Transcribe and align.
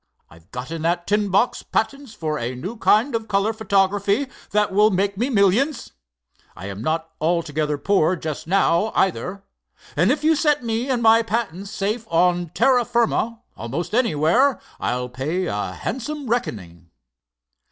I've 0.31 0.49
got 0.49 0.71
in 0.71 0.81
that 0.81 1.05
tin 1.05 1.29
box 1.29 1.61
patents 1.61 2.15
for 2.15 2.39
a 2.39 2.55
new 2.55 2.75
kind 2.75 3.13
of 3.13 3.27
color 3.27 3.53
photography 3.53 4.25
that 4.49 4.71
will 4.73 4.89
make 4.89 5.15
me 5.15 5.29
millions. 5.29 5.91
I'm 6.55 6.81
not 6.81 7.11
altogether 7.21 7.77
poor 7.77 8.15
just 8.15 8.47
now, 8.47 8.91
either, 8.95 9.43
and 9.95 10.11
if 10.11 10.23
you 10.23 10.35
set 10.35 10.63
me 10.63 10.89
and 10.89 11.03
my 11.03 11.21
patents 11.21 11.69
safe 11.69 12.07
on 12.11 12.49
terra 12.55 12.83
firma 12.83 13.43
almost 13.55 13.93
anywhere, 13.93 14.59
I'll 14.79 15.07
pay 15.07 15.45
a 15.45 15.73
handsome 15.73 16.25
reckoning." 16.27 16.89